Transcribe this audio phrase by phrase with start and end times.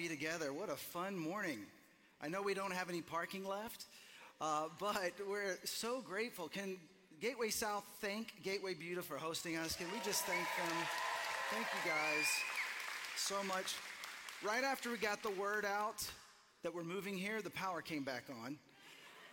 [0.00, 0.50] be together.
[0.50, 1.58] What a fun morning.
[2.22, 3.84] I know we don't have any parking left,
[4.40, 6.48] uh, but we're so grateful.
[6.48, 6.78] Can
[7.20, 9.76] Gateway South thank Gateway Buda for hosting us?
[9.76, 10.76] Can we just thank them?
[11.50, 12.26] Thank you guys
[13.14, 13.74] so much.
[14.42, 16.08] Right after we got the word out
[16.62, 18.56] that we're moving here, the power came back on.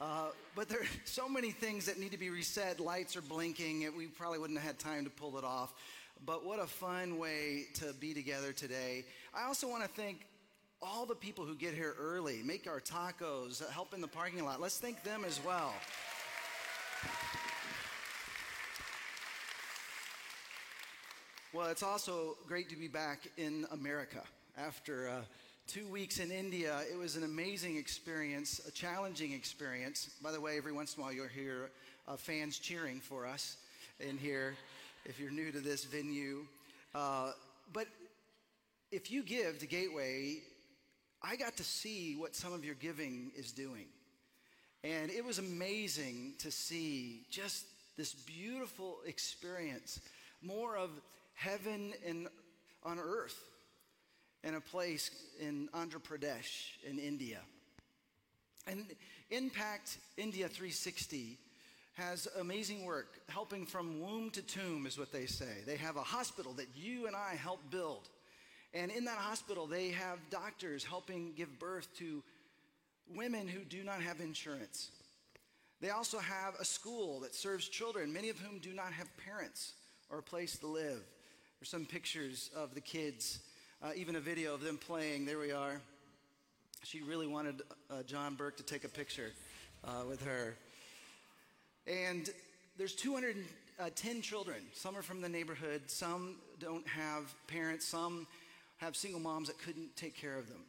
[0.02, 2.81] Uh, but there are so many things that need to be reset.
[2.81, 3.90] Lights are blinking.
[3.98, 5.73] We probably wouldn't have had time to pull it off.
[6.26, 9.05] But what a fun way to be together today.
[9.34, 10.26] I also want to thank
[10.81, 14.61] all the people who get here early, make our tacos, help in the parking lot.
[14.61, 15.73] Let's thank them as well.
[21.53, 24.21] Well, it's also great to be back in America.
[24.57, 25.21] After uh,
[25.65, 30.11] two weeks in India, it was an amazing experience, a challenging experience.
[30.21, 31.71] By the way, every once in a while you'll hear
[32.07, 33.57] uh, fans cheering for us
[33.99, 34.55] in here
[35.05, 36.45] if you're new to this venue.
[36.93, 37.31] Uh,
[37.73, 37.87] but
[38.91, 40.41] if you give to Gateway,
[41.21, 43.85] I got to see what some of your giving is doing.
[44.84, 47.65] And it was amazing to see just
[47.98, 49.99] this beautiful experience,
[50.41, 50.91] more of
[51.34, 52.27] heaven and
[52.84, 53.38] on earth
[54.43, 57.40] in a place in Andhra Pradesh in India.
[58.68, 58.85] And
[59.32, 61.38] Impact India 360
[61.95, 65.63] has amazing work, helping from womb to tomb, is what they say.
[65.66, 68.07] They have a hospital that you and I helped build.
[68.73, 72.23] And in that hospital, they have doctors helping give birth to
[73.16, 74.91] women who do not have insurance.
[75.79, 79.73] They also have a school that serves children, many of whom do not have parents
[80.09, 81.01] or a place to live.
[81.59, 83.39] There's some pictures of the kids,
[83.81, 85.25] uh, even a video of them playing.
[85.25, 85.79] There we are.
[86.84, 89.31] She really wanted uh, John Burke to take a picture
[89.84, 90.55] uh, with her.
[91.85, 92.29] And
[92.78, 94.57] there's 210 children.
[94.73, 98.28] Some are from the neighborhood, some don't have parents, some
[98.77, 100.63] have single moms that couldn't take care of them.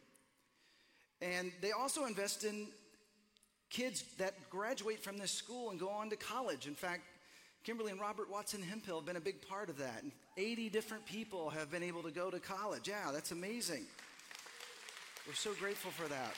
[1.21, 2.67] And they also invest in
[3.69, 6.65] kids that graduate from this school and go on to college.
[6.65, 7.01] In fact,
[7.63, 10.01] Kimberly and Robert Watson Hemphill have been a big part of that.
[10.01, 12.87] And 80 different people have been able to go to college.
[12.87, 13.85] Yeah, that's amazing.
[15.27, 16.33] We're so grateful for that.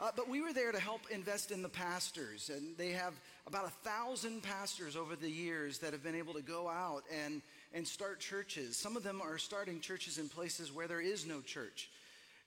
[0.00, 3.12] Uh, but we were there to help invest in the pastors, and they have
[3.46, 7.42] about a thousand pastors over the years that have been able to go out and,
[7.72, 8.76] and start churches.
[8.76, 11.90] Some of them are starting churches in places where there is no church.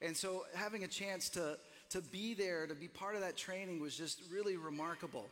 [0.02, 1.58] And so having a chance to,
[1.92, 5.28] to be there, to be part of that training was just really remarkable.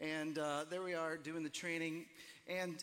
[0.00, 2.06] And uh, there we are doing the training.
[2.48, 2.82] And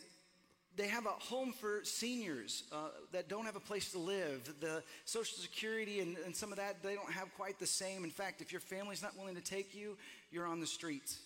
[0.78, 4.54] they have a home for seniors uh, that don't have a place to live.
[4.60, 8.04] The Social Security and, and, some of that, they don't have quite the same.
[8.04, 9.98] In fact, if your family's not willing to take you,
[10.32, 11.20] you're on the streets.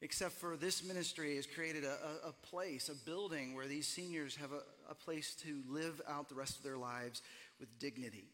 [0.00, 4.52] Except for this ministry has created a, a, place, a building where these seniors have
[4.52, 4.60] a,
[4.90, 7.20] a place to live out the rest of their lives
[7.58, 8.24] with dignity.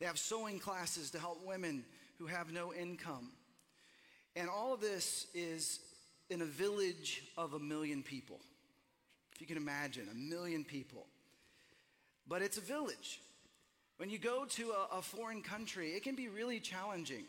[0.00, 1.84] They have sewing classes to help women
[2.18, 3.30] who have no income.
[4.34, 5.78] And all of this is
[6.28, 8.40] in a village of a million people
[9.34, 11.06] If you can imagine, a million people.
[12.26, 13.20] But it's a village.
[13.98, 17.24] When you go to a, a foreign country, it can be really challenging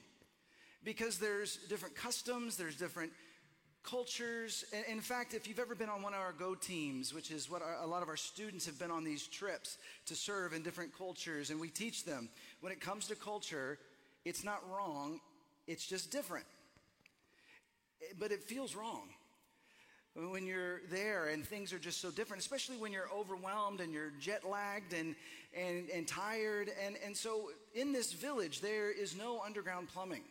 [0.84, 3.12] because there's different customs, there's different
[3.84, 4.66] cultures.
[4.90, 7.62] In fact, if you've ever been on one of our Go teams, which is what
[7.62, 10.98] our, a lot of our students have been on these trips to serve in different
[10.98, 12.30] cultures, and we teach them
[12.62, 13.78] when it comes to culture,
[14.26, 15.20] it's not wrong,
[15.68, 16.46] it's just different.
[18.02, 19.10] Eh, but it feels wrong
[20.16, 24.12] when you're there and things are just so different, especially when you're overwhelmed and you're
[24.20, 25.16] jet lagged and,
[25.58, 26.70] and, and tired.
[26.86, 30.24] And, and so in this village, there is no underground plumbing.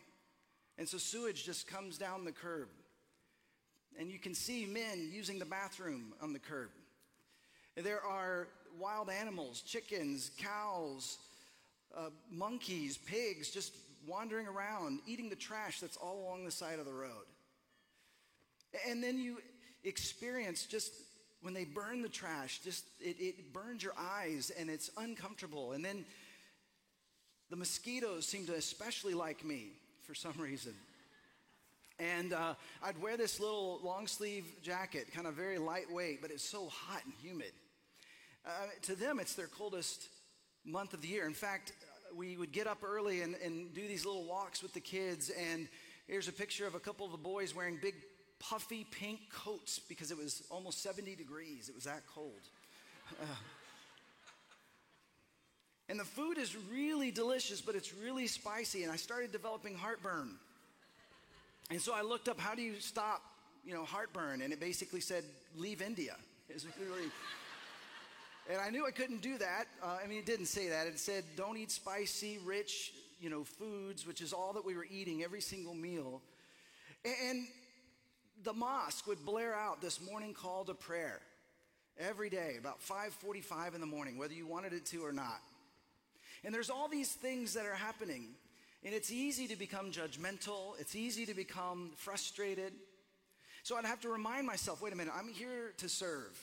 [0.77, 2.69] And so sewage just comes down the curb.
[3.99, 6.69] And you can see men using the bathroom on the curb.
[7.75, 8.47] There are
[8.79, 11.17] wild animals, chickens, cows,
[11.95, 13.73] uh, monkeys, pigs just
[14.07, 17.25] wandering around, eating the trash that's all along the side of the road.
[18.87, 19.37] And then you
[19.83, 20.93] experience just
[21.41, 25.73] when they burn the trash, just it, it burns your eyes and it's uncomfortable.
[25.73, 26.05] And then
[27.49, 29.67] the mosquitoes seem to especially like me
[30.07, 30.73] for some reason.
[31.99, 36.47] And uh, I'd wear this little long sleeve jacket, kind of very lightweight, but it's
[36.47, 37.51] so hot and humid.
[38.45, 38.49] Uh,
[38.83, 40.09] to them, it's their coldest
[40.65, 41.25] month of the year.
[41.25, 41.73] In fact,
[42.15, 45.29] we would get up early and, and do these little walks with the kids.
[45.29, 45.67] And
[46.07, 47.95] here's a picture of a couple of the boys wearing big
[48.39, 51.69] puffy pink coats because it was almost 70 degrees.
[51.69, 52.41] It was that cold.
[53.21, 53.25] Uh,
[55.89, 58.83] and the food is really delicious, but it's really spicy.
[58.83, 60.35] And I started developing heartburn.
[61.69, 63.21] And so I looked up how do you stop,
[63.65, 64.41] you know, heartburn?
[64.41, 65.23] And it basically said
[65.55, 66.15] leave India.
[68.49, 69.67] And I knew I couldn't do that.
[69.81, 70.85] Uh, I mean, it didn't say that.
[70.85, 74.85] It said, don't eat spicy, rich, you know, foods, which is all that we were
[74.91, 76.21] eating every single meal.
[77.05, 77.47] And
[78.43, 81.21] the mosque would blare out this morning call to prayer
[81.97, 85.41] every day, about 5:45 in the morning, whether you wanted it to or not.
[86.43, 88.35] And there's all these things that are happening,
[88.85, 90.79] and it's easy to become judgmental.
[90.79, 92.73] It's easy to become frustrated.
[93.63, 96.37] So I'd have to remind myself, wait a minute, I'm here to serve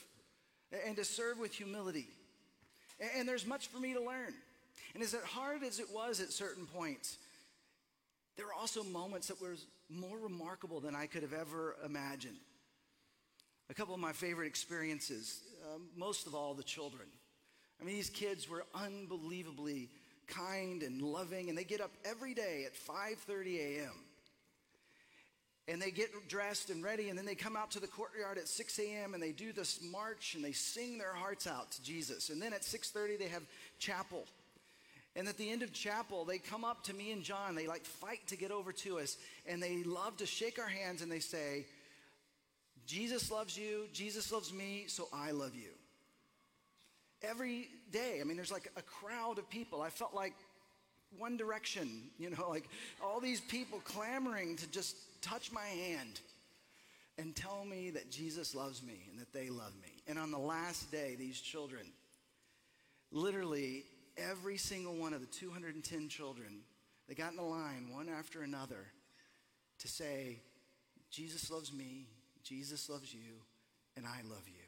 [0.85, 2.07] and to serve with humility.
[3.15, 4.33] And there's much for me to learn.
[4.93, 7.17] And as hard as it was at certain points,
[8.37, 9.55] there were also moments that were
[9.89, 12.37] more remarkable than I could have ever imagined.
[13.69, 15.41] A couple of my favorite experiences,
[15.73, 17.07] um, most of all, the children.
[17.79, 19.89] I mean, these kids were unbelievably
[20.31, 23.93] kind and loving, and they get up every day at 5:30 a.m.
[25.67, 28.47] And they get dressed and ready, and then they come out to the courtyard at
[28.47, 29.13] 6 a.m.
[29.13, 32.29] and they do this march and they sing their hearts out to Jesus.
[32.29, 33.43] And then at 6:30 they have
[33.77, 34.25] chapel.
[35.15, 37.55] And at the end of chapel, they come up to me and John.
[37.55, 41.01] They like fight to get over to us, and they love to shake our hands
[41.01, 41.65] and they say,
[42.85, 45.69] Jesus loves you, Jesus loves me, so I love you.
[47.23, 49.81] Every day, I mean, there's like a crowd of people.
[49.81, 50.33] I felt like
[51.17, 52.67] One Direction, you know, like
[53.03, 56.19] all these people clamoring to just touch my hand
[57.17, 59.89] and tell me that Jesus loves me and that they love me.
[60.07, 61.85] And on the last day, these children,
[63.11, 63.83] literally
[64.17, 66.61] every single one of the 210 children,
[67.07, 68.87] they got in a line one after another
[69.79, 70.39] to say,
[71.09, 72.07] Jesus loves me,
[72.43, 73.33] Jesus loves you,
[73.97, 74.60] and I love you.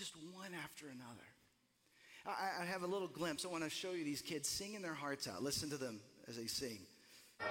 [0.00, 1.28] Just one after another.
[2.24, 3.44] I, I have a little glimpse.
[3.44, 5.42] I want to show you these kids singing their hearts out.
[5.42, 6.78] Listen to them as they sing.
[7.38, 7.50] same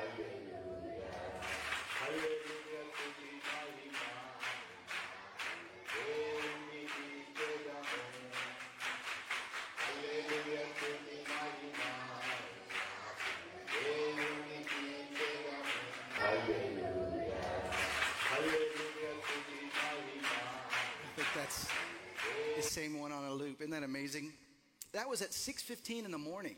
[23.80, 24.34] that amazing?
[24.92, 26.58] That was at 6:15 in the morning.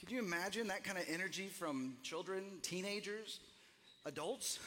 [0.00, 3.40] Could you imagine that kind of energy from children, teenagers,
[4.04, 4.58] adults?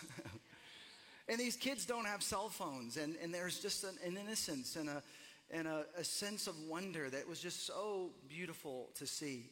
[1.27, 4.87] and these kids don't have cell phones, and, and there's just an, an innocence and,
[4.87, 5.03] a,
[5.51, 9.49] and a, a, sense of wonder that was just so beautiful to see.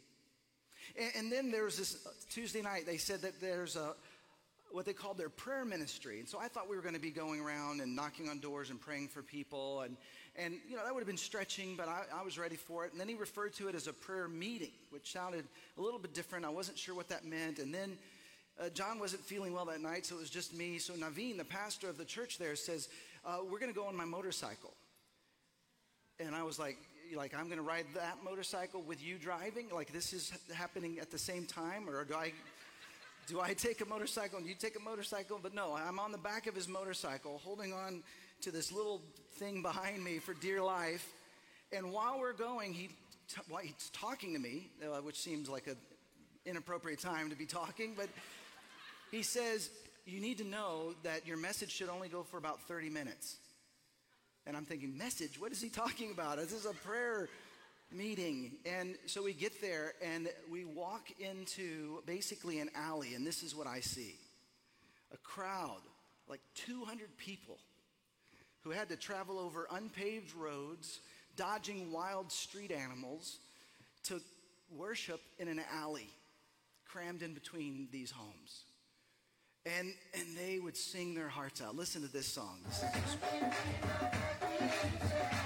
[0.98, 3.94] And, and then there was this Tuesday night, they said that there's a,
[4.76, 6.20] what they called their prayer ministry.
[6.20, 8.70] And so I thought we were going to be going around and knocking on doors
[8.70, 9.82] and praying for people.
[9.82, 9.96] And,
[10.36, 12.92] and you know, that would have been stretching, but I, I was ready for it.
[12.92, 15.46] And then he referred to it as a prayer meeting, which sounded
[15.78, 16.44] a little bit different.
[16.44, 17.60] I wasn't sure what that meant.
[17.60, 17.98] And then
[18.60, 20.78] uh, John wasn't feeling well that night, so it was just me.
[20.78, 22.90] So Naveen, the pastor of the church there, says,
[23.26, 24.74] uh, We're going to go on my motorcycle.
[26.20, 26.78] And I was like,
[27.16, 29.68] like I'm going to ride that motorcycle with you driving?
[29.74, 31.90] Like this is happening at the same time?
[31.90, 32.34] Or do I
[33.28, 35.40] do I take a motorcycle and you take a motorcycle?
[35.42, 38.04] But no, I'm on the back of his motorcycle holding on
[38.42, 39.02] to this little
[39.34, 41.14] thing behind me for dear life.
[41.72, 42.90] And while we're going, he
[43.28, 45.78] t- he's talking to me, uh, which seems like an
[46.46, 48.10] inappropriate time to be talking, but
[49.12, 49.70] he says,
[50.06, 53.38] You need to know that your message should only go for about 30 minutes.
[54.46, 55.40] And I'm thinking, Message?
[55.40, 56.38] What is he talking about?
[56.38, 57.30] Is this is a prayer
[57.96, 58.54] meeting.
[58.66, 63.56] And so we get there and we walk into basically an alley, and this is
[63.56, 64.16] what I see
[65.14, 65.82] a crowd,
[66.28, 67.58] like 200 people,
[68.64, 71.00] who had to travel over unpaved roads,
[71.38, 73.38] dodging wild street animals
[74.04, 74.20] to
[74.76, 76.10] worship in an alley
[76.86, 78.64] crammed in between these homes.
[79.66, 81.76] And, and they would sing their hearts out.
[81.76, 82.60] Listen to this song.
[84.52, 85.42] They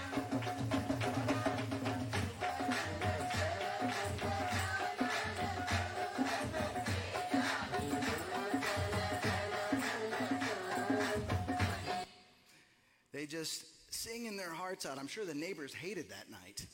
[13.29, 14.98] just singing their hearts out.
[14.98, 16.65] I'm sure the neighbors hated that night.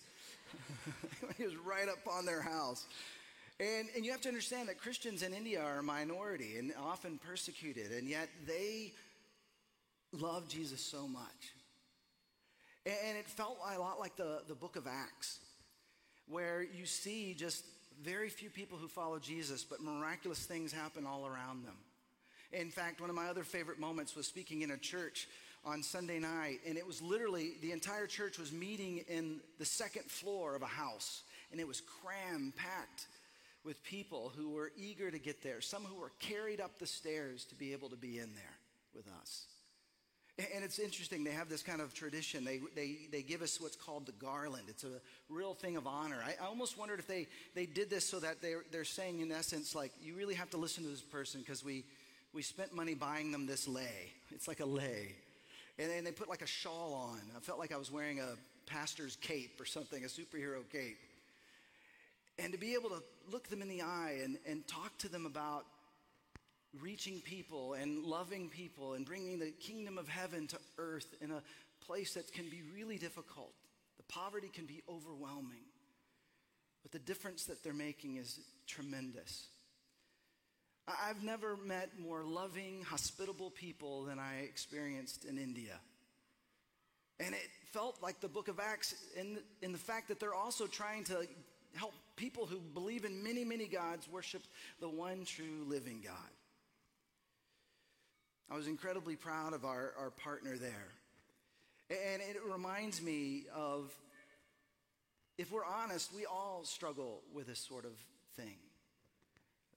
[1.39, 2.85] it was right up on their house.
[3.59, 7.19] And, and you have to understand that Christians in India are a minority and often
[7.25, 8.91] persecuted, and yet they
[10.11, 11.53] love Jesus so much.
[12.85, 15.39] And, and it felt a lot like the, the book of Acts,
[16.27, 17.63] where you see just
[18.03, 21.77] very few people who follow Jesus, but miraculous things happen all around them.
[22.51, 25.27] In fact, one of my other favorite moments was speaking in a church
[25.65, 30.05] on Sunday night, and it was literally the entire church was meeting in the second
[30.05, 33.07] floor of a house, and it was cram packed
[33.63, 37.45] with people who were eager to get there, some who were carried up the stairs
[37.45, 38.57] to be able to be in there
[38.93, 39.45] with us.
[40.37, 42.43] And it's interesting, they have this kind of tradition.
[42.43, 44.65] They, they, they give us what's called the garland.
[44.67, 46.21] It's a real thing of honor.
[46.21, 49.31] I, I almost wondered if they, they did this so that they're, they're saying, in
[49.31, 51.85] essence, like, you really have to listen to this person because we,
[52.33, 54.11] we spent money buying them this lay.
[54.31, 55.15] It's like a lei.
[55.77, 57.19] And then they put like a shawl on.
[57.35, 60.97] I felt like I was wearing a pastor's cape or something, a superhero cape.
[62.39, 65.25] And to be able to look them in the eye and, and talk to them
[65.25, 65.65] about
[66.81, 71.41] reaching people and loving people and bringing the kingdom of heaven to earth in a
[71.85, 73.53] place that can be really difficult.
[73.97, 75.63] The poverty can be overwhelming.
[76.83, 79.47] But the difference that they're making is tremendous.
[80.87, 85.79] I've never met more loving, hospitable people than I experienced in India.
[87.19, 90.67] And it felt like the book of Acts in, in the fact that they're also
[90.67, 91.25] trying to
[91.75, 94.43] help people who believe in many, many gods worship
[94.79, 96.13] the one true living God.
[98.51, 100.87] I was incredibly proud of our, our partner there.
[101.89, 103.91] And it reminds me of,
[105.37, 107.91] if we're honest, we all struggle with this sort of
[108.37, 108.55] thing.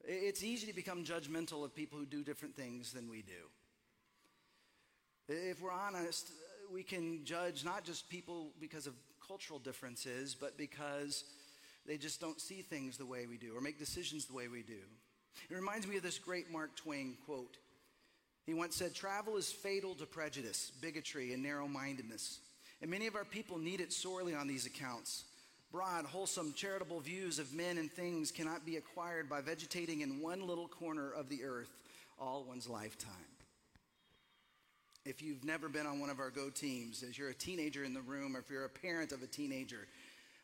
[0.05, 3.49] It's easy to become judgmental of people who do different things than we do.
[5.27, 6.31] If we're honest,
[6.71, 8.93] we can judge not just people because of
[9.25, 11.23] cultural differences, but because
[11.85, 14.63] they just don't see things the way we do or make decisions the way we
[14.63, 14.79] do.
[15.49, 17.57] It reminds me of this great Mark Twain quote.
[18.45, 22.39] He once said, Travel is fatal to prejudice, bigotry, and narrow mindedness.
[22.81, 25.25] And many of our people need it sorely on these accounts.
[25.71, 30.47] Broad, wholesome, charitable views of men and things cannot be acquired by vegetating in one
[30.47, 31.69] little corner of the earth
[32.19, 33.11] all one's lifetime.
[35.05, 37.93] If you've never been on one of our Go teams, as you're a teenager in
[37.93, 39.87] the room, or if you're a parent of a teenager,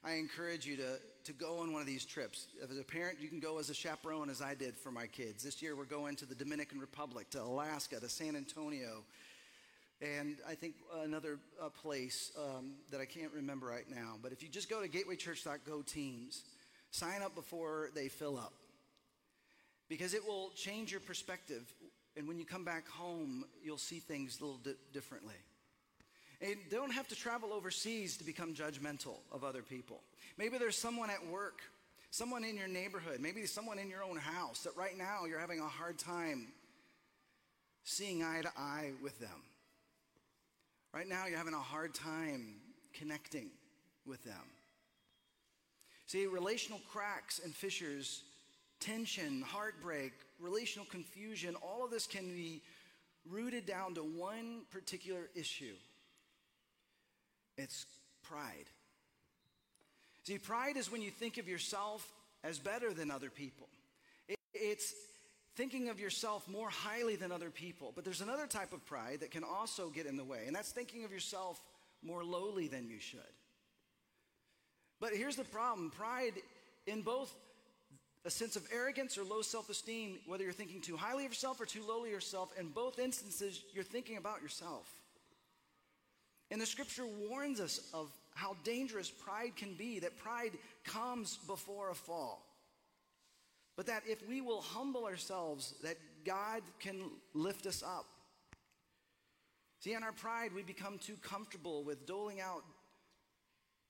[0.03, 2.45] I encourage you to, to go on one of these trips.
[2.63, 5.43] As a parent, you can go as a chaperone, as I did for my kids.
[5.43, 9.03] This year, we're going to the Dominican Republic, to Alaska, to San Antonio,
[10.01, 14.15] and I think another uh, place um, that I can't remember right now.
[14.21, 16.43] But if you just go to gatewaychurch.go teams,
[16.91, 18.53] sign up before they fill up.
[19.87, 21.73] Because it will change your perspective.
[22.17, 25.35] And when you come back home, you'll see things a little di- differently.
[26.41, 30.01] And don't have to travel overseas to become judgmental of other people.
[30.37, 31.61] Maybe there's someone at work,
[32.11, 35.59] someone in your neighborhood, maybe someone in your own house that right now you're having
[35.61, 36.47] a hard time
[37.85, 39.43] seeing eye to eye with them.
[40.95, 42.55] Right now, you're having a hard time
[42.93, 43.49] connecting
[44.05, 44.45] with them.
[46.05, 48.23] See, relational cracks and fissures,
[48.79, 52.61] tension, heartbreak, relational confusion, all of this can be
[53.29, 55.75] rooted down to one particular issue
[57.57, 57.85] it's
[58.23, 58.69] pride.
[60.23, 62.05] See, pride is when you think of yourself
[62.43, 63.67] as better than other people.
[64.53, 64.93] It's
[65.55, 67.91] thinking of yourself more highly than other people.
[67.95, 70.71] But there's another type of pride that can also get in the way, and that's
[70.71, 71.61] thinking of yourself
[72.03, 73.19] more lowly than you should.
[74.99, 76.33] But here's the problem pride
[76.87, 77.33] in both
[78.25, 81.61] a sense of arrogance or low self esteem, whether you're thinking too highly of yourself
[81.61, 84.91] or too lowly of yourself, in both instances, you're thinking about yourself.
[86.51, 90.51] And the scripture warns us of how dangerous pride can be, that pride
[90.83, 92.44] comes before a fall.
[93.75, 98.05] But that if we will humble ourselves, that God can lift us up.
[99.79, 102.63] See, in our pride, we become too comfortable with doling out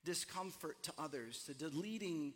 [0.03, 2.33] discomfort to others, to deleting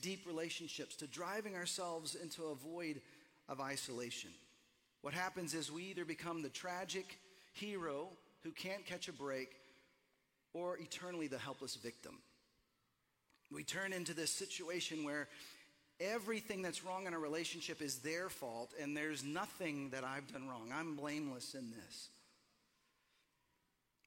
[0.00, 3.00] deep relationships, to driving ourselves into a void
[3.48, 4.30] of isolation.
[5.02, 7.18] What happens is we either become the tragic
[7.52, 8.08] hero
[8.42, 9.50] who can't catch a break
[10.52, 12.18] or eternally the helpless victim.
[13.50, 15.28] We turn into this situation where
[16.02, 20.48] everything that's wrong in a relationship is their fault, and there's nothing that I've done
[20.48, 20.72] wrong.
[20.74, 22.08] I'm blameless in this.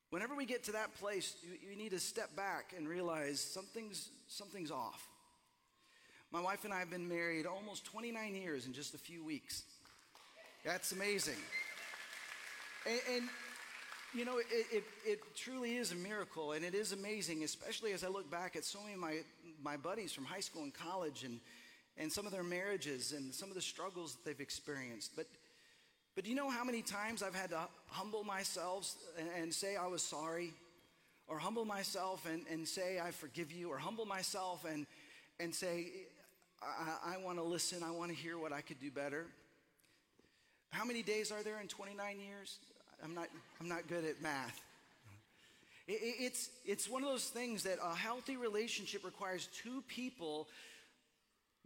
[0.09, 4.09] Whenever we get to that place, you, you, need to step back and realize something's,
[4.27, 5.07] something's off.
[6.31, 9.63] My wife and I have been married almost 29 years in just a few weeks.
[10.63, 11.35] That's amazing.
[12.85, 13.29] And, and
[14.13, 18.03] you know, it, it, it, truly is a miracle, and it is amazing, especially as
[18.03, 19.17] I look back at so many of my,
[19.61, 21.39] my buddies from high school and college and
[21.97, 25.11] and some of their marriages and some of the struggles that they've experienced.
[25.15, 25.27] But,
[26.15, 28.93] but do you know how many times I've had to humble myself
[29.37, 30.53] and, say I was sorry?
[31.27, 33.69] Or humble myself and, and say I forgive you?
[33.69, 34.85] Or humble myself and,
[35.39, 35.87] and say
[36.61, 39.25] I, I want to listen, I want to hear what I could do better?
[40.71, 42.57] How many days are there in 29 years?
[43.03, 43.27] I'm not,
[43.61, 44.59] I'm not good at math.
[45.87, 50.47] It, it's, it's one of those things that a healthy relationship requires two people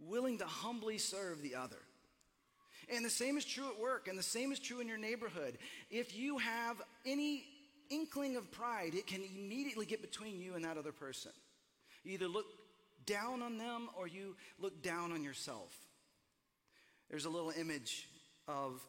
[0.06, 1.80] willing to humbly serve the other.
[2.94, 5.58] And the same is true at work, and the same is true in your neighborhood.
[5.90, 6.76] If you have
[7.06, 7.44] any
[7.88, 11.32] inkling of pride, it can immediately get between you and that other person.
[12.02, 12.46] You either look
[13.06, 15.76] down on them or you look down on yourself.
[17.10, 18.08] There's a little image
[18.48, 18.80] of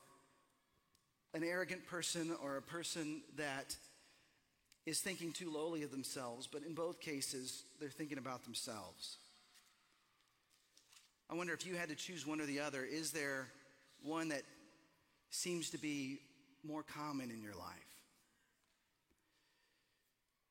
[1.34, 3.76] an arrogant person or a person that
[4.86, 9.18] is thinking too lowly of themselves, but in both cases, they're thinking about themselves.
[11.32, 13.48] I wonder if you had to choose one or the other, is there
[14.04, 14.42] one that
[15.30, 16.20] seems to be
[16.62, 17.92] more common in your life?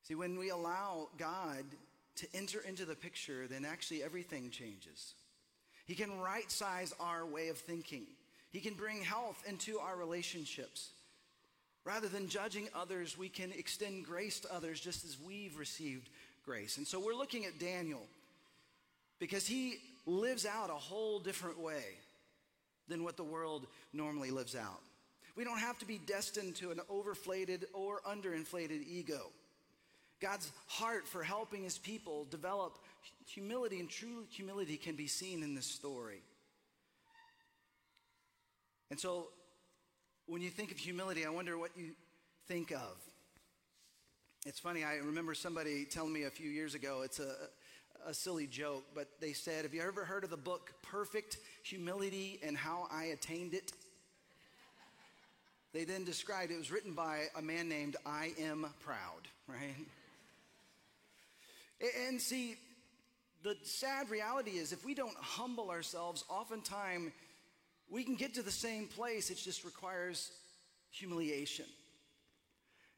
[0.04, 1.64] See, when we allow God
[2.16, 5.12] to enter into the picture, then actually everything changes.
[5.84, 8.04] He can right size our way of thinking.
[8.50, 10.90] He can bring health into our relationships.
[11.84, 16.08] Rather than judging others, we can extend grace to others just as we've received
[16.42, 16.78] grace.
[16.78, 18.06] And so we're looking at Daniel
[19.18, 19.76] because he
[20.06, 21.84] lives out a whole different way
[22.88, 24.80] than what the world normally lives out.
[25.36, 29.30] We don't have to be destined to an overflated or underinflated ego.
[30.20, 32.78] God's heart for helping his people develop
[33.26, 36.22] humility and true humility can be seen in this story.
[38.90, 39.28] And so
[40.26, 41.92] when you think of humility, I wonder what you
[42.48, 42.98] think of.
[44.46, 47.34] It's funny, I remember somebody telling me a few years ago, it's a,
[48.06, 52.40] a silly joke, but they said, Have you ever heard of the book Perfect Humility
[52.42, 53.72] and How I Attained It?
[55.72, 59.76] They then described it was written by a man named I Am Proud, right?
[62.06, 62.56] And see,
[63.42, 67.12] the sad reality is if we don't humble ourselves, oftentimes
[67.88, 70.30] we can get to the same place, it just requires
[70.90, 71.66] humiliation.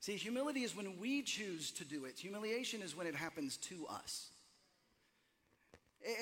[0.01, 3.87] See, humility is when we choose to do it, humiliation is when it happens to
[3.89, 4.32] us.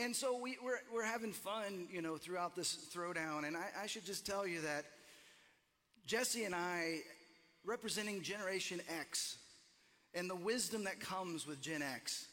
[0.02, 3.46] And so we, are we're, we're having fun, you know, throughout this throwdown.
[3.46, 4.84] And I, I should just tell you that
[6.06, 6.98] Jesse and I,
[7.64, 9.38] representing Generation X
[10.14, 12.26] and the wisdom that comes with Gen X,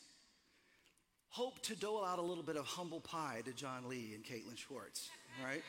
[1.30, 4.58] hope to dole out a little bit of humble pie to John Lee and Caitlin
[4.58, 5.10] Schwartz,
[5.44, 5.64] right?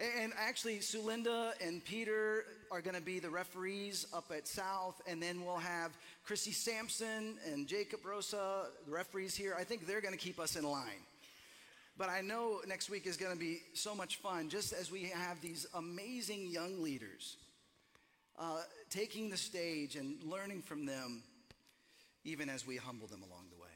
[0.00, 5.22] And actually, Sulinda and Peter are going to be the referees up at South, and
[5.22, 5.92] then we'll have
[6.24, 9.54] Chrissy Sampson and Jacob Rosa, the referees here.
[9.58, 11.04] I think they're going to keep us in line.
[11.98, 15.04] But I know next week is going to be so much fun, just as we
[15.04, 17.36] have these amazing young leaders
[18.38, 21.22] uh, taking the stage and learning from them,
[22.24, 23.68] even as we humble them along the way.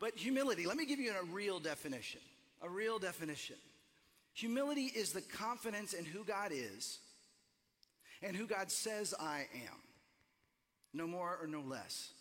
[0.00, 2.22] But humility, let me give you a real definition.
[2.62, 3.56] A real definition.
[4.38, 7.00] Humility is the confidence in who God is
[8.22, 9.80] and who God says I am.
[10.94, 12.12] No more or no less.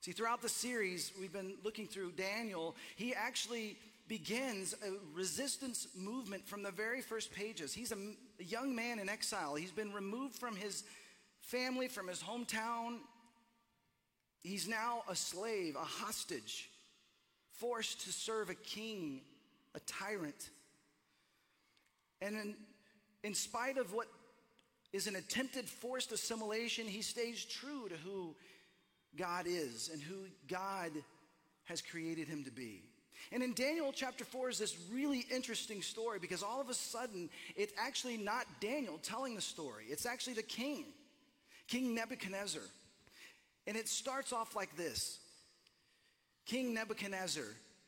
[0.00, 2.76] See, throughout the series, we've been looking through Daniel.
[2.96, 7.72] He actually begins a resistance movement from the very first pages.
[7.72, 7.98] He's a,
[8.38, 9.54] a young man in exile.
[9.54, 10.84] He's been removed from his
[11.40, 12.98] family, from his hometown.
[14.42, 16.68] He's now a slave, a hostage,
[17.52, 19.22] forced to serve a king,
[19.74, 20.50] a tyrant.
[22.22, 22.54] And in,
[23.24, 24.06] in spite of what
[24.92, 28.36] is an attempted forced assimilation, he stays true to who
[29.16, 30.92] God is and who God
[31.64, 32.82] has created him to be.
[33.32, 37.30] And in Daniel chapter 4 is this really interesting story because all of a sudden
[37.56, 40.86] it's actually not Daniel telling the story, it's actually the king,
[41.68, 42.62] King Nebuchadnezzar.
[43.66, 45.18] And it starts off like this
[46.46, 47.44] King Nebuchadnezzar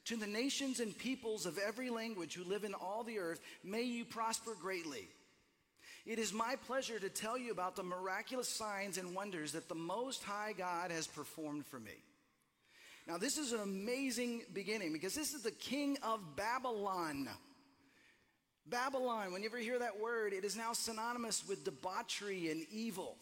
[0.06, 3.82] to the nations and peoples of every language who live in all the earth, may
[3.82, 5.08] you prosper greatly.
[6.06, 9.74] It is my pleasure to tell you about the miraculous signs and wonders that the
[9.74, 11.96] Most High God has performed for me.
[13.06, 17.28] Now, this is an amazing beginning because this is the king of Babylon.
[18.66, 23.16] Babylon, when you hear that word, it is now synonymous with debauchery and evil.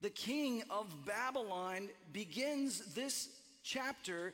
[0.00, 3.28] The king of Babylon begins this
[3.68, 4.32] chapter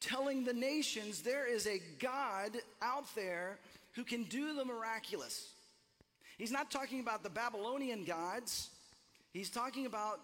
[0.00, 2.50] telling the nations there is a God
[2.82, 3.58] out there
[3.94, 5.48] who can do the miraculous.
[6.36, 8.68] He's not talking about the Babylonian gods,
[9.32, 10.20] he's talking about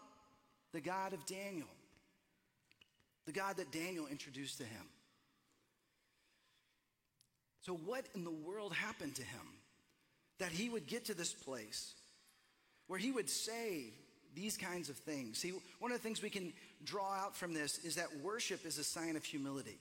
[0.73, 1.69] the God of Daniel,
[3.27, 4.85] the God that Daniel introduced to him.
[7.63, 9.41] So, what in the world happened to him
[10.41, 11.95] that he would get to this place
[12.89, 13.93] where he would say,
[14.35, 15.39] these kinds of things.
[15.39, 16.53] See, one of the things we can
[16.85, 19.79] draw out from this is that worship is a sign of humility.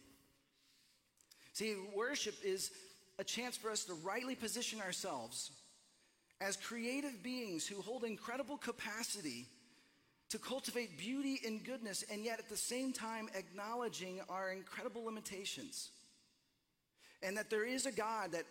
[1.53, 2.71] See, worship is
[3.19, 5.51] a chance for us to rightly position ourselves
[6.39, 9.45] as creative beings who hold incredible capacity
[10.29, 15.91] to cultivate beauty and goodness, and yet at the same time acknowledging our incredible limitations.
[17.23, 18.45] and that there is a God that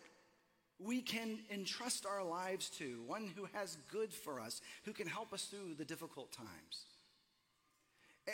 [0.84, 5.32] we can entrust our lives to, one who has good for us, who can help
[5.32, 6.84] us through the difficult times.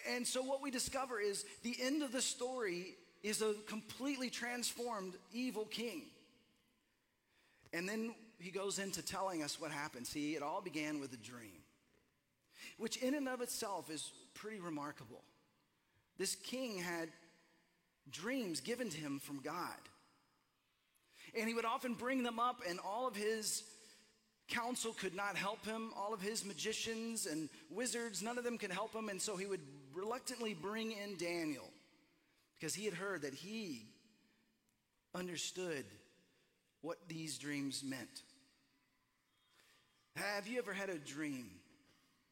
[0.08, 5.14] And so, what we discover is the end of the story is a completely transformed
[5.32, 6.02] evil king.
[7.72, 10.06] And then he goes into telling us what happened.
[10.06, 11.62] See, it all began with a dream,
[12.78, 15.22] which in and of itself is pretty remarkable.
[16.18, 17.08] This king had
[18.10, 19.76] dreams given to him from God.
[21.38, 23.62] And he would often bring them up, and all of his
[24.48, 25.90] council could not help him.
[25.96, 29.08] All of his magicians and wizards, none of them could help him.
[29.08, 29.60] And so he would
[29.94, 31.68] reluctantly bring in Daniel
[32.54, 33.86] because he had heard that he
[35.14, 35.84] understood
[36.82, 38.22] what these dreams meant.
[40.16, 41.50] Have you ever had a dream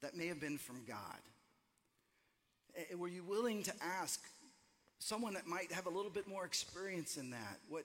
[0.00, 0.96] that may have been from God?
[2.76, 4.20] Eh, were you willing to ask
[4.98, 7.84] someone that might have a little bit more experience in that what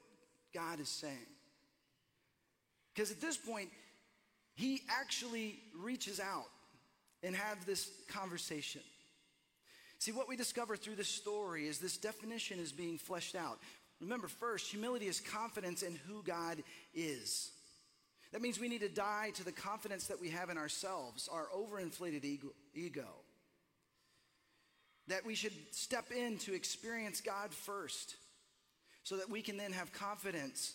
[0.54, 1.16] God is saying?
[2.94, 3.70] Because at this point,
[4.56, 6.50] he actually reaches out
[7.24, 8.82] and have this conversation.
[10.00, 13.60] See, what we discover through this story is this definition is being fleshed out.
[14.00, 17.52] Remember, first, humility is confidence in who God is.
[18.32, 21.48] That means we need to die to the confidence that we have in ourselves, our
[21.56, 22.24] overinflated
[22.74, 23.08] ego
[25.10, 28.16] that we should step in to experience God first
[29.04, 30.74] so that we can then have confidence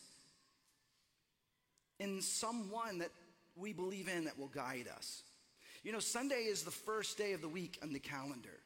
[2.01, 3.11] in someone that
[3.57, 5.23] we believe in that will guide us.
[5.83, 8.61] You know, Sunday is the first day of the week on the calendar.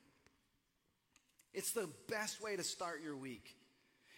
[1.53, 3.57] It's the best way to start your week.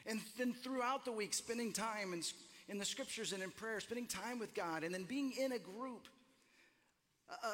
[0.06, 2.22] And then throughout the week, spending time in,
[2.68, 5.58] in the scriptures and in prayer, spending time with God, and then being in a
[5.58, 6.08] group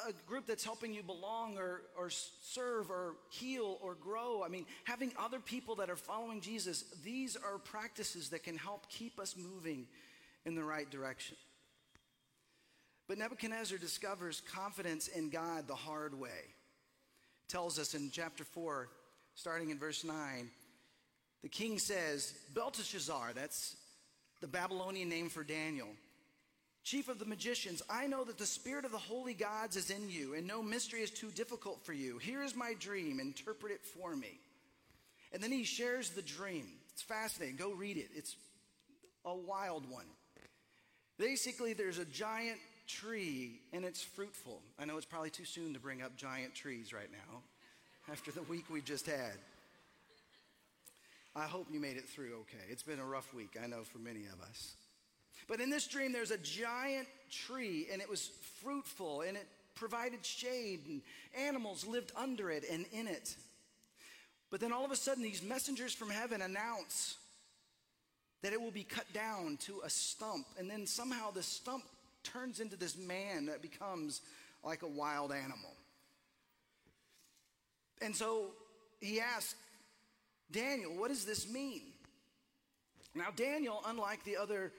[0.07, 4.43] a, group that's helping you belong or, or serve or heal or grow.
[4.43, 8.89] I mean, having other people that are following Jesus, these are practices that can help
[8.89, 9.87] keep us moving
[10.45, 11.37] in the right direction.
[13.07, 16.53] But Nebuchadnezzar discovers confidence in God the hard way.
[17.47, 18.89] Tells us in chapter 4,
[19.35, 20.49] starting in verse 9,
[21.43, 23.77] the king says, Belteshazzar, that's
[24.41, 25.87] the Babylonian name for Daniel
[26.87, 30.09] Chief of the magicians, I know that the spirit of the holy gods is in
[30.09, 32.17] you, and no mystery is too difficult for you.
[32.17, 34.39] Here is my dream, interpret it for me.
[35.33, 36.65] And then he shares the dream.
[36.93, 37.57] It's fascinating.
[37.57, 38.07] Go read it.
[38.15, 38.37] It's
[39.25, 40.05] a wild one.
[41.17, 44.61] Basically, there's a giant tree and it's fruitful.
[44.79, 47.41] I know it's probably too soon to bring up giant trees right now
[48.09, 49.33] after the week we just had.
[51.35, 52.63] I hope you made it through okay.
[52.69, 54.75] It's been a rough week, I know, for many of us.
[55.47, 60.25] But in this dream, there's a giant tree, and it was fruitful, and it provided
[60.25, 61.01] shade, and
[61.37, 63.35] animals lived under it and in it.
[64.49, 67.17] But then all of a sudden, these messengers from heaven announce
[68.41, 71.83] that it will be cut down to a stump, and then somehow the stump
[72.23, 74.21] turns into this man that becomes
[74.63, 75.73] like a wild animal.
[78.01, 78.51] And so
[78.99, 79.55] he asked
[80.51, 81.81] Daniel, What does this mean?
[83.15, 84.71] Now, Daniel, unlike the other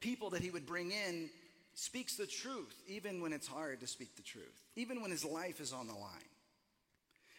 [0.00, 1.30] people that he would bring in
[1.74, 5.60] speaks the truth, even when it's hard to speak the truth, even when his life
[5.60, 6.28] is on the line.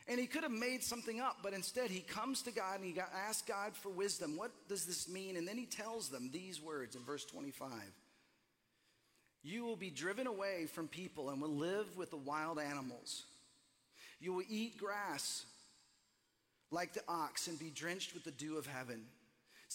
[0.07, 2.99] And he could have made something up, but instead he comes to God and he
[3.27, 4.37] asks God for wisdom.
[4.37, 5.35] What does this mean?
[5.35, 7.69] And then he tells them these words in verse 25
[9.41, 13.23] You will be driven away from people and will live with the wild animals.
[14.19, 15.45] You will eat grass
[16.69, 19.05] like the ox and be drenched with the dew of heaven.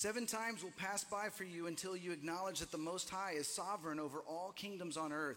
[0.01, 3.47] Seven times will pass by for you until you acknowledge that the Most High is
[3.47, 5.37] sovereign over all kingdoms on earth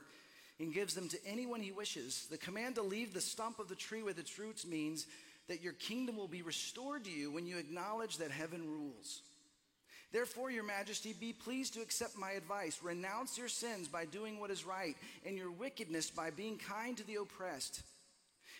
[0.58, 2.28] and gives them to anyone he wishes.
[2.32, 5.06] The command to leave the stump of the tree with its roots means
[5.50, 9.24] that your kingdom will be restored to you when you acknowledge that heaven rules.
[10.14, 12.80] Therefore, your majesty, be pleased to accept my advice.
[12.82, 14.96] Renounce your sins by doing what is right,
[15.26, 17.82] and your wickedness by being kind to the oppressed.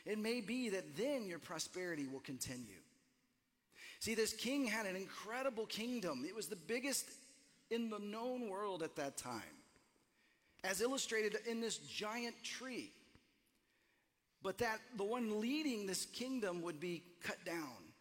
[0.06, 2.83] It may be that then your prosperity will continue.
[4.04, 6.26] See, this king had an incredible kingdom.
[6.28, 7.06] It was the biggest
[7.70, 9.56] in the known world at that time,
[10.66, 12.92] as illustrated in this giant tree.
[14.42, 17.94] But that the one leading this kingdom would be cut down,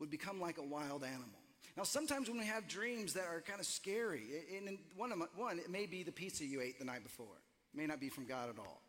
[0.00, 1.40] would become like a wild animal.
[1.78, 5.58] Now, sometimes when we have dreams that are kind of scary, and one, my, one,
[5.58, 7.40] it may be the pizza you ate the night before.
[7.72, 8.82] It may not be from God at all.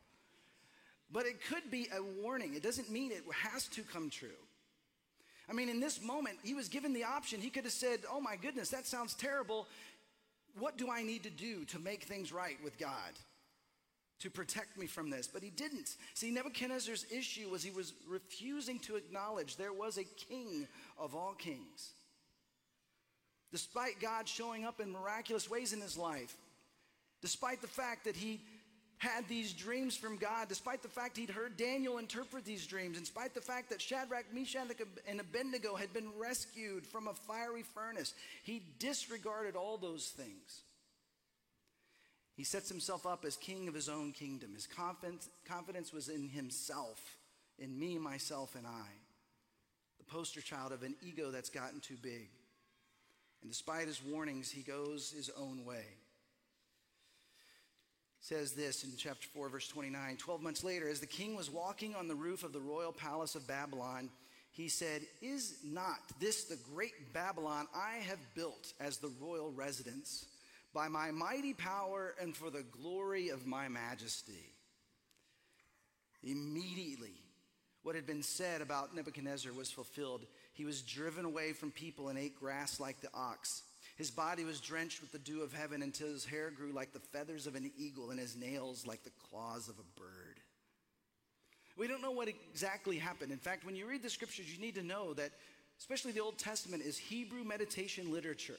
[1.09, 2.53] But it could be a warning.
[2.53, 4.27] It doesn't mean it has to come true.
[5.51, 7.41] I mean, in this moment, he was given the option.
[7.41, 9.67] He could have said, Oh my goodness, that sounds terrible.
[10.57, 13.11] What do I need to do to make things right with God?
[14.21, 15.27] To protect me from this.
[15.27, 15.97] But he didn't.
[16.13, 21.33] See, Nebuchadnezzar's issue was he was refusing to acknowledge there was a king of all
[21.33, 21.91] kings.
[23.51, 26.37] despite God showing up in miraculous ways in his life,
[27.21, 28.39] despite the fact that he
[29.01, 33.03] had these dreams from God, despite the fact he'd heard Daniel interpret these dreams, in
[33.03, 34.67] spite the fact that Shadrach, Meshach,
[35.07, 40.61] and Abednego had been rescued from a fiery furnace, he disregarded all those things.
[42.35, 44.53] He sets himself up as king of his own kingdom.
[44.53, 47.17] His confidence, confidence was in himself,
[47.57, 48.87] in me, myself, and I.
[49.97, 52.29] The poster child of an ego that's gotten too big.
[53.41, 55.85] And despite his warnings, he goes his own way
[58.21, 60.17] says this in chapter 4, verse 29.
[60.17, 63.33] Twelve months later, as the king was walking on the roof of the royal palace
[63.35, 64.09] of Babylon,
[64.51, 70.27] he said, Is not this the great Babylon I have built as the royal residence
[70.73, 74.53] by my mighty power and for the glory of my majesty?
[76.23, 77.15] Immediately,
[77.81, 80.27] what had been said about Nebuchadnezzar was fulfilled.
[80.53, 83.63] He was driven away from people and ate grass like the ox.
[84.01, 86.99] His body was drenched with the dew of heaven until his hair grew like the
[86.99, 90.39] feathers of an eagle and his nails like the claws of a bird.
[91.77, 93.31] We don't know what exactly happened.
[93.31, 95.29] In fact, when you read the scriptures, you need to know that,
[95.77, 98.57] especially the Old Testament, is Hebrew meditation literature.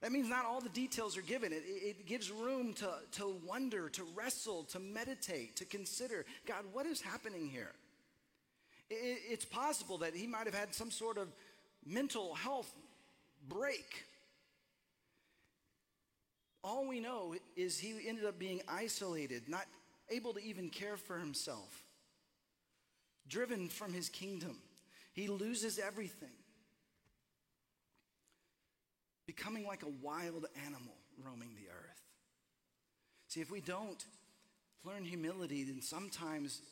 [0.00, 1.52] That means not all the details are given.
[1.52, 6.86] It, it gives room to, to wonder, to wrestle, to meditate, to consider God, what
[6.86, 7.72] is happening here?
[8.88, 11.26] It, it's possible that he might have had some sort of
[11.84, 12.72] mental health
[13.48, 14.04] break
[16.64, 19.66] all we know is he ended up being isolated, not
[20.10, 21.82] able to even care for himself,
[23.28, 24.56] driven from his kingdom.
[25.12, 26.32] He loses everything,
[29.26, 32.02] becoming like a wild animal roaming the earth.
[33.28, 34.02] See, if we don't
[34.84, 36.62] learn humility, then sometimes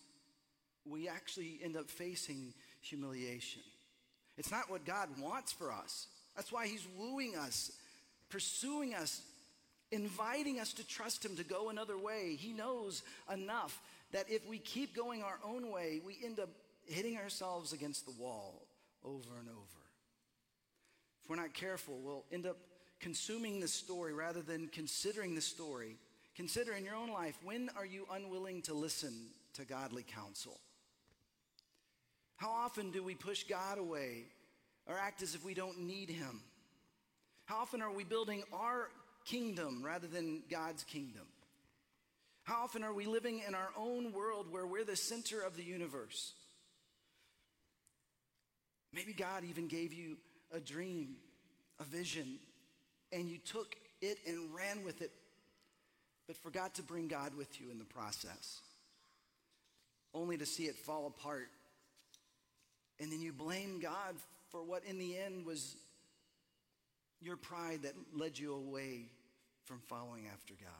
[0.88, 3.62] we actually end up facing humiliation.
[4.38, 6.07] It's not what God wants for us.
[6.35, 7.70] That's why He's wooing us,
[8.31, 9.20] pursuing us
[9.92, 12.37] inviting us to trust Him to go another way.
[12.38, 13.02] He knows
[13.33, 13.81] enough
[14.12, 16.48] that if we keep going our own way, we end up
[16.87, 18.66] hitting ourselves against the wall
[19.05, 19.83] over and over.
[21.22, 22.57] If we're not careful, we'll end up
[23.00, 25.96] consuming the story rather than considering the story.
[26.35, 30.59] Consider in your own life when are you unwilling to listen to godly counsel?
[32.37, 34.24] How often do we push God away
[34.87, 36.40] or act as if we don't need Him?
[37.44, 38.88] How often are we building our
[39.24, 41.26] kingdom rather than God's kingdom?
[42.44, 45.62] How often are we living in our own world where we're the center of the
[45.62, 46.32] universe?
[48.92, 50.16] Maybe God even gave you
[50.52, 51.16] a dream,
[51.80, 52.38] a vision,
[53.12, 55.12] and you took it and ran with it,
[56.26, 58.61] but forgot to bring God with you in the process,
[60.14, 61.48] only to see it fall apart.
[63.00, 64.16] And then you blame God
[64.50, 65.76] for what in the end was
[67.22, 69.11] your pride that led you away
[69.64, 70.72] from following after God.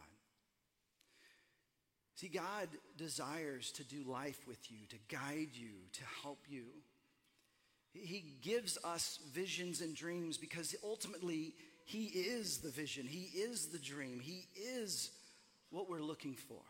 [2.17, 6.65] See, God desires to do life with you, to guide you, to help you.
[7.93, 13.79] He gives us visions and dreams because ultimately He is the vision, He is the
[13.79, 15.11] dream, He is
[15.71, 16.63] what we're looking for.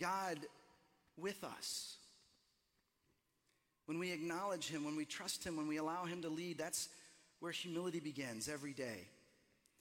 [0.00, 0.38] God
[1.16, 1.96] with us.
[3.86, 6.88] When we acknowledge Him, when we trust Him, when we allow Him to lead, that's
[7.40, 9.08] where humility begins every day.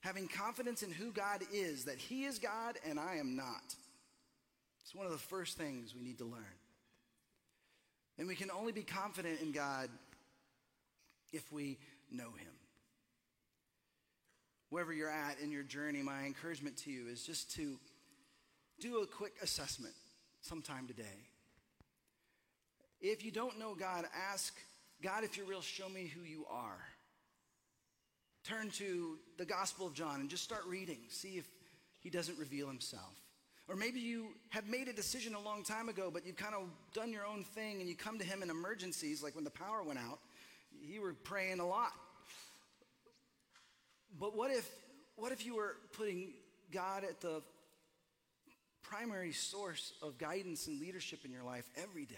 [0.01, 3.75] Having confidence in who God is, that He is God and I am not.
[4.83, 6.43] It's one of the first things we need to learn.
[8.17, 9.89] And we can only be confident in God
[11.33, 11.77] if we
[12.11, 12.53] know Him.
[14.69, 17.79] Wherever you're at in your journey, my encouragement to you is just to
[18.79, 19.93] do a quick assessment
[20.41, 21.03] sometime today.
[23.01, 24.53] If you don't know God, ask
[25.01, 26.79] God, if you're real, show me who you are
[28.47, 31.47] turn to the Gospel of John and just start reading, see if
[31.99, 33.13] he doesn't reveal himself.
[33.67, 36.69] Or maybe you have made a decision a long time ago, but you've kind of
[36.93, 39.83] done your own thing and you come to him in emergencies, like when the power
[39.83, 40.19] went out.
[40.81, 41.91] You were praying a lot.
[44.17, 44.69] But what if,
[45.17, 46.31] what if you were putting
[46.71, 47.41] God at the
[48.83, 52.15] primary source of guidance and leadership in your life every day?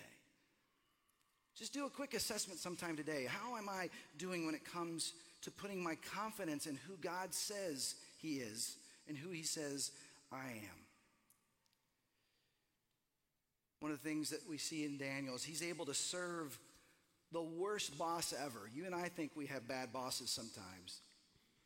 [1.58, 3.26] Just do a quick assessment sometime today.
[3.28, 7.96] How am I doing when it comes to putting my confidence in who God says
[8.18, 9.92] He is and who He says
[10.32, 10.80] I am.
[13.80, 16.58] One of the things that we see in Daniel is he's able to serve
[17.32, 18.70] the worst boss ever.
[18.74, 21.00] You and I think we have bad bosses sometimes.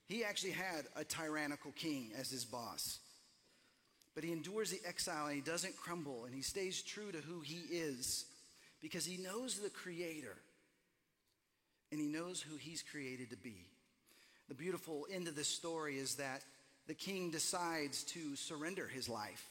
[0.05, 2.99] He actually had a tyrannical king as his boss.
[4.13, 7.39] But he endures the exile and he doesn't crumble and he stays true to who
[7.39, 8.25] he is
[8.81, 10.35] because he knows the creator
[11.93, 13.67] and he knows who he's created to be.
[14.47, 16.41] the beautiful end of this story is that
[16.87, 19.47] the king decides to surrender his life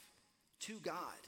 [0.59, 1.23] to God.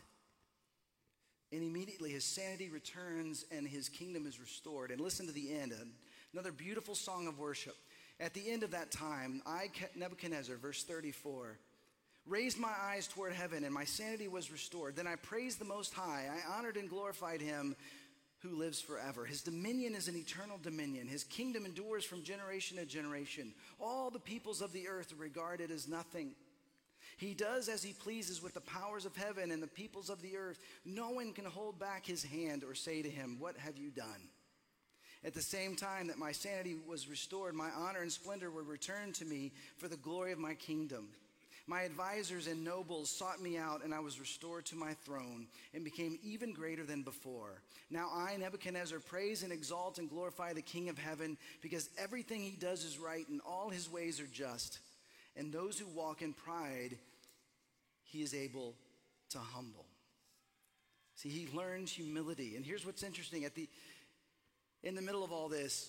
[1.52, 4.90] And immediately his sanity returns and his kingdom is restored.
[4.90, 5.72] And listen to the end,
[6.32, 7.76] another beautiful song of worship.
[8.18, 11.56] At the end of that time, I, Nebuchadnezzar, verse 34,
[12.26, 14.96] raised my eyes toward heaven and my sanity was restored.
[14.96, 16.24] Then I praised the Most High.
[16.28, 17.76] I honored and glorified him
[18.44, 19.24] who lives forever.
[19.24, 21.08] His dominion is an eternal dominion.
[21.08, 23.54] His kingdom endures from generation to generation.
[23.80, 26.34] All the peoples of the earth are regarded as nothing.
[27.16, 30.36] He does as he pleases with the powers of heaven and the peoples of the
[30.36, 30.58] earth.
[30.84, 34.28] No one can hold back his hand or say to him, What have you done?
[35.24, 39.14] At the same time that my sanity was restored, my honor and splendor were returned
[39.16, 41.08] to me for the glory of my kingdom.
[41.66, 45.82] My advisors and nobles sought me out, and I was restored to my throne and
[45.82, 47.62] became even greater than before.
[47.90, 52.56] Now I, Nebuchadnezzar, praise and exalt and glorify the King of heaven, because everything he
[52.56, 54.78] does is right and all his ways are just.
[55.36, 56.98] And those who walk in pride,
[58.02, 58.74] he is able
[59.30, 59.86] to humble.
[61.16, 62.56] See, he learns humility.
[62.56, 63.68] And here's what's interesting at the
[64.82, 65.88] in the middle of all this,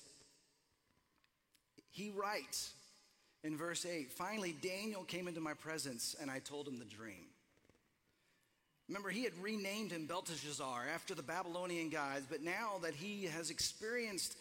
[1.91, 2.71] he writes
[3.45, 7.27] in verse 8 Finally, Daniel came into my presence, and I told him the dream.
[8.89, 13.49] Remember, he had renamed him Belteshazzar after the Babylonian guys, but now that he has
[13.49, 14.36] experienced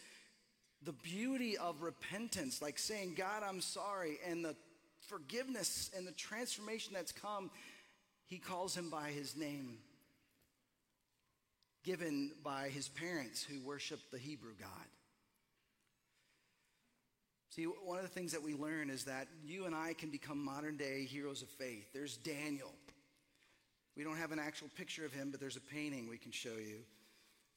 [0.83, 4.55] the beauty of repentance, like saying, God, I'm sorry, and the
[5.07, 7.49] forgiveness and the transformation that's come,
[8.27, 9.77] he calls him by his name,
[11.83, 14.69] given by his parents who worship the Hebrew God.
[17.55, 20.43] See, one of the things that we learn is that you and I can become
[20.43, 21.87] modern day heroes of faith.
[21.93, 22.73] There's Daniel.
[23.95, 26.57] We don't have an actual picture of him, but there's a painting we can show
[26.57, 26.79] you.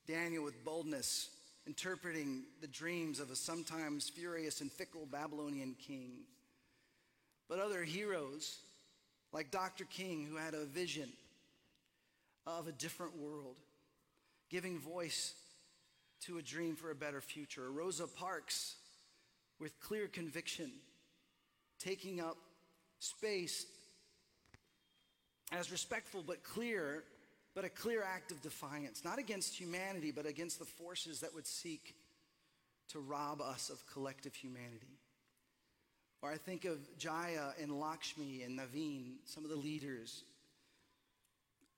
[0.07, 1.31] Daniel with boldness,
[1.67, 6.21] interpreting the dreams of a sometimes furious and fickle Babylonian king.
[7.49, 8.59] But other heroes,
[9.33, 9.85] like Dr.
[9.85, 11.09] King, who had a vision
[12.47, 13.57] of a different world,
[14.49, 15.35] giving voice
[16.21, 17.69] to a dream for a better future.
[17.73, 18.77] Rosa Parks,
[19.61, 20.71] with clear conviction,
[21.79, 22.37] taking up
[22.99, 23.66] space
[25.53, 27.05] as respectful but clear,
[27.55, 31.47] but a clear act of defiance, not against humanity, but against the forces that would
[31.47, 31.94] seek
[32.90, 34.99] to rob us of collective humanity.
[36.23, 40.25] Or I think of Jaya and Lakshmi and Naveen, some of the leaders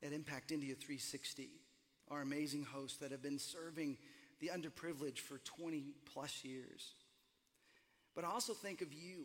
[0.03, 1.49] at Impact India 360,
[2.11, 3.99] our amazing hosts that have been serving
[4.41, 6.95] the underprivileged for 20 plus years.
[8.21, 9.25] But also think of you.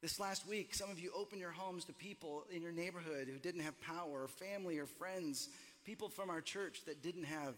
[0.00, 3.40] This last week, some of you opened your homes to people in your neighborhood who
[3.40, 5.48] didn't have power, or family, or friends,
[5.84, 7.54] people from our church that didn't have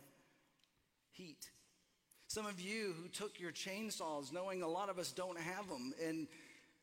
[1.11, 1.50] heat.
[2.29, 5.92] Some of you who took your chainsaws, knowing a lot of us don't have them,
[6.02, 6.29] and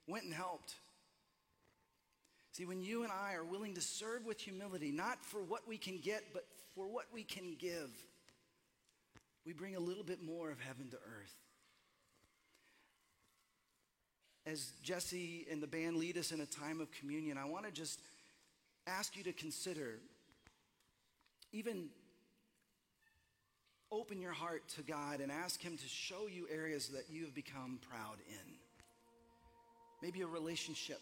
[0.07, 0.75] went and helped.
[2.51, 5.77] See, when you and I are willing to serve with humility, not for what we
[5.77, 7.89] can get, but for what we can give,
[9.43, 11.33] we bring a little bit more of heaven to earth
[14.45, 17.71] as Jesse and the band lead us in a time of communion, I want to
[17.71, 17.99] just
[18.87, 19.99] ask you to consider
[21.53, 21.89] even
[23.91, 27.35] open your heart to God and ask Him to show you areas that you have
[27.35, 28.53] become proud in.
[30.01, 30.99] Maybe a relationship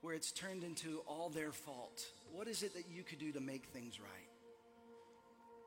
[0.00, 2.06] where it's turned into all their fault.
[2.32, 4.28] What is it that you could do to make things right?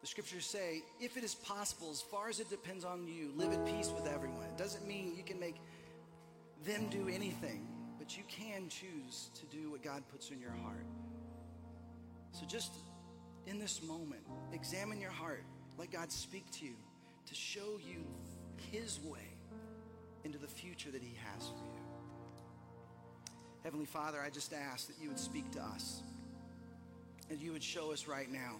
[0.01, 3.51] The scriptures say, if it is possible, as far as it depends on you, live
[3.51, 4.45] at peace with everyone.
[4.45, 5.55] It doesn't mean you can make
[6.65, 10.85] them do anything, but you can choose to do what God puts in your heart.
[12.31, 12.73] So just
[13.45, 15.43] in this moment, examine your heart.
[15.77, 16.75] Let God speak to you
[17.25, 18.05] to show you
[18.71, 19.35] His way
[20.23, 21.87] into the future that He has for you.
[23.63, 26.01] Heavenly Father, I just ask that you would speak to us
[27.29, 28.55] and you would show us right now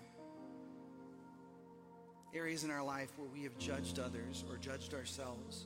[2.33, 5.65] areas in our life where we have judged others or judged ourselves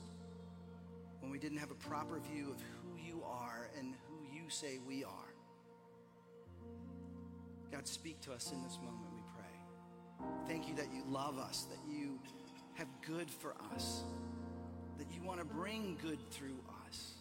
[1.21, 4.79] when we didn't have a proper view of who you are and who you say
[4.85, 5.33] we are.
[7.71, 10.27] God, speak to us in this moment, we pray.
[10.47, 12.19] Thank you that you love us, that you
[12.73, 14.03] have good for us,
[14.97, 17.13] that you want to bring good through us.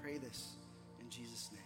[0.00, 0.56] Pray this
[1.00, 1.61] in Jesus' name.